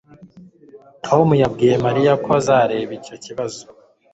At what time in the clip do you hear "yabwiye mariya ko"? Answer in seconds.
1.41-2.29